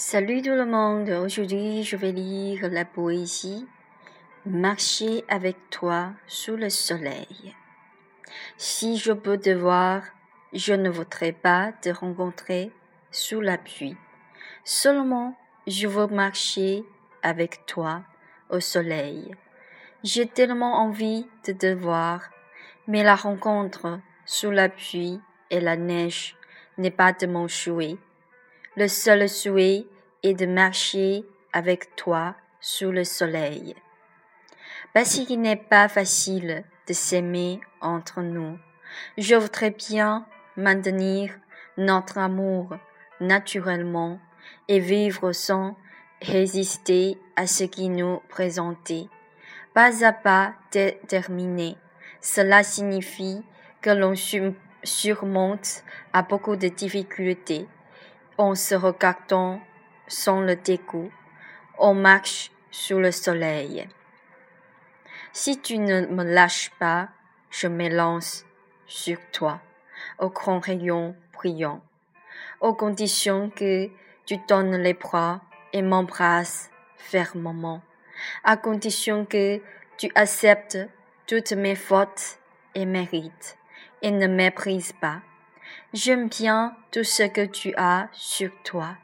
Salut 0.00 0.42
tout 0.42 0.50
le 0.50 0.64
monde, 0.64 1.10
aujourd'hui 1.10 1.82
je 1.82 1.96
vais 1.96 2.12
lire 2.12 2.70
la 2.70 2.84
poésie 2.84 3.66
Marcher 4.46 5.24
avec 5.28 5.56
toi 5.70 6.12
sous 6.28 6.54
le 6.54 6.70
soleil. 6.70 7.56
Si 8.56 8.96
je 8.96 9.10
peux 9.10 9.38
te 9.38 9.50
voir, 9.50 10.04
je 10.52 10.72
ne 10.72 10.88
voudrais 10.88 11.32
pas 11.32 11.72
te 11.72 11.88
rencontrer 11.88 12.70
sous 13.10 13.40
la 13.40 13.58
pluie. 13.58 13.96
Seulement, 14.62 15.36
je 15.66 15.88
veux 15.88 16.06
marcher 16.06 16.84
avec 17.24 17.66
toi 17.66 18.04
au 18.50 18.60
soleil. 18.60 19.34
J'ai 20.04 20.28
tellement 20.28 20.74
envie 20.74 21.26
de 21.44 21.52
te 21.52 21.74
voir, 21.74 22.22
mais 22.86 23.02
la 23.02 23.16
rencontre 23.16 23.98
sous 24.26 24.52
la 24.52 24.68
pluie 24.68 25.20
et 25.50 25.58
la 25.58 25.76
neige 25.76 26.36
n'est 26.78 26.92
pas 26.92 27.12
de 27.12 27.26
mon 27.26 27.48
souhait. 27.48 27.96
Le 28.78 28.86
seul 28.86 29.28
souhait 29.28 29.86
est 30.22 30.34
de 30.34 30.46
marcher 30.46 31.24
avec 31.52 31.96
toi 31.96 32.36
sous 32.60 32.92
le 32.92 33.02
soleil. 33.02 33.74
Parce 34.94 35.18
qu'il 35.18 35.40
n'est 35.40 35.56
pas 35.56 35.88
facile 35.88 36.62
de 36.86 36.92
s'aimer 36.92 37.58
entre 37.80 38.20
nous, 38.20 38.56
je 39.16 39.34
voudrais 39.34 39.72
bien 39.72 40.28
maintenir 40.56 41.32
notre 41.76 42.18
amour 42.18 42.76
naturellement 43.18 44.20
et 44.68 44.78
vivre 44.78 45.32
sans 45.32 45.76
résister 46.22 47.18
à 47.34 47.48
ce 47.48 47.64
qui 47.64 47.88
nous 47.88 48.20
présentait. 48.28 49.08
Pas 49.74 50.04
à 50.04 50.12
pas 50.12 50.54
déterminé. 50.70 51.76
Cela 52.20 52.62
signifie 52.62 53.42
que 53.80 53.90
l'on 53.90 54.14
surmonte 54.84 55.82
à 56.12 56.22
beaucoup 56.22 56.54
de 56.54 56.68
difficultés 56.68 57.66
en 58.38 58.54
se 58.54 58.74
regardant 58.74 59.60
sans 60.06 60.40
le 60.40 60.56
dégoût, 60.56 61.10
on 61.78 61.94
marche 61.94 62.50
sous 62.70 62.98
le 62.98 63.10
soleil. 63.10 63.88
Si 65.32 65.60
tu 65.60 65.78
ne 65.78 66.06
me 66.06 66.24
lâches 66.24 66.70
pas, 66.78 67.08
je 67.50 67.68
m'élance 67.68 68.44
sur 68.86 69.18
toi, 69.32 69.60
au 70.18 70.30
grand 70.30 70.60
rayon 70.60 71.14
brillant, 71.34 71.82
aux 72.60 72.74
conditions 72.74 73.50
que 73.50 73.90
tu 74.24 74.36
donnes 74.48 74.76
les 74.76 74.94
bras 74.94 75.40
et 75.72 75.82
m'embrasses 75.82 76.70
fermement, 76.96 77.82
à 78.44 78.56
condition 78.56 79.24
que 79.24 79.60
tu 79.96 80.10
acceptes 80.14 80.78
toutes 81.26 81.52
mes 81.52 81.76
fautes 81.76 82.38
et 82.74 82.86
mérites, 82.86 83.58
et 84.02 84.10
ne 84.10 84.26
méprises 84.26 84.92
pas. 85.00 85.20
J'aime 85.92 86.28
bien 86.28 86.76
tout 86.92 87.04
ce 87.04 87.22
que 87.22 87.46
tu 87.46 87.74
as 87.76 88.08
sur 88.12 88.50
toi, 88.62 88.96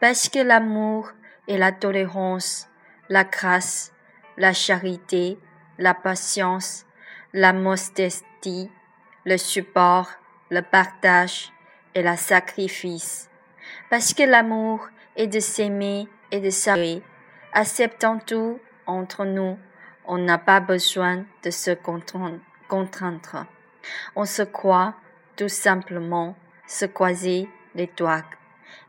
parce 0.00 0.28
que 0.28 0.38
l'amour 0.38 1.10
et 1.48 1.56
la 1.56 1.72
tolérance, 1.72 2.68
la 3.08 3.24
grâce, 3.24 3.92
la 4.36 4.52
charité, 4.52 5.38
la 5.78 5.94
patience, 5.94 6.86
la 7.32 7.52
modestie, 7.52 8.70
le 9.24 9.36
support, 9.36 10.10
le 10.50 10.62
partage 10.62 11.52
et 11.94 12.02
le 12.02 12.16
sacrifice. 12.16 13.30
Parce 13.88 14.14
que 14.14 14.22
l'amour 14.22 14.88
est 15.16 15.26
de 15.26 15.40
s'aimer 15.40 16.08
et 16.30 16.40
de 16.40 16.50
s'aimer, 16.50 17.02
acceptant 17.52 18.18
tout 18.18 18.60
entre 18.86 19.24
nous, 19.24 19.58
on 20.04 20.18
n'a 20.18 20.38
pas 20.38 20.60
besoin 20.60 21.24
de 21.44 21.50
se 21.50 21.70
contraindre. 21.70 23.46
On 24.16 24.24
se 24.24 24.42
croit 24.42 24.94
tout 25.40 25.48
simplement 25.48 26.36
se 26.66 26.84
croiser 26.84 27.48
les 27.74 27.90
doigts 27.96 28.26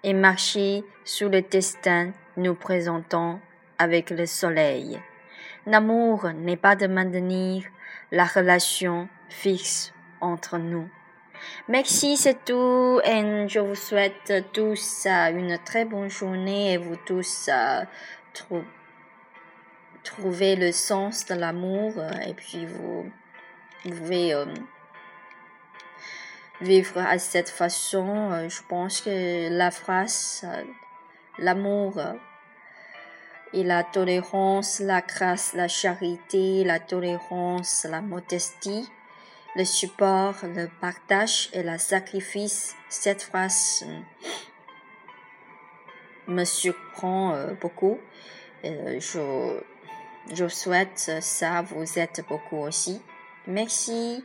et 0.03 0.13
marcher 0.13 0.83
sous 1.05 1.29
le 1.29 1.41
destin 1.41 2.11
nous 2.35 2.55
présentant 2.55 3.39
avec 3.77 4.09
le 4.09 4.25
soleil. 4.25 4.99
L'amour 5.65 6.29
n'est 6.33 6.57
pas 6.57 6.75
de 6.75 6.87
maintenir 6.87 7.63
la 8.11 8.25
relation 8.25 9.07
fixe 9.29 9.93
entre 10.19 10.57
nous. 10.57 10.89
Merci, 11.69 12.17
c'est 12.17 12.43
tout, 12.43 12.99
et 13.05 13.47
je 13.47 13.59
vous 13.61 13.75
souhaite 13.75 14.51
tous 14.51 15.07
une 15.07 15.57
très 15.63 15.85
bonne 15.85 16.09
journée 16.09 16.73
et 16.73 16.77
vous 16.77 16.97
tous 16.97 17.49
trouver 20.03 20.57
le 20.57 20.73
sens 20.73 21.25
de 21.27 21.35
l'amour 21.35 21.93
et 22.27 22.33
puis 22.33 22.65
vous, 22.65 23.09
pouvez 23.83 24.33
euh, 24.33 24.45
vivre 26.61 26.99
à 26.99 27.17
cette 27.19 27.49
façon. 27.49 28.31
Euh, 28.31 28.49
je 28.49 28.61
pense 28.67 29.01
que 29.01 29.49
la 29.49 29.71
phrase, 29.71 30.41
euh, 30.45 30.63
l'amour 31.39 31.97
euh, 31.97 32.13
et 33.53 33.63
la 33.63 33.83
tolérance, 33.83 34.79
la 34.79 35.01
grâce, 35.01 35.53
la 35.53 35.67
charité, 35.67 36.63
la 36.63 36.79
tolérance, 36.79 37.85
la 37.89 38.01
modestie, 38.01 38.87
le 39.55 39.65
support, 39.65 40.35
le 40.43 40.69
partage 40.79 41.49
et 41.53 41.63
le 41.63 41.77
sacrifice, 41.77 42.75
cette 42.87 43.21
phrase 43.23 43.85
me 46.27 46.45
surprend 46.45 47.35
beaucoup. 47.59 47.97
Je, 48.63 49.59
je 50.31 50.47
souhaite 50.47 51.11
ça 51.19 51.61
vous 51.63 51.99
êtes 51.99 52.23
beaucoup 52.29 52.59
aussi. 52.59 53.01
Merci. 53.47 54.23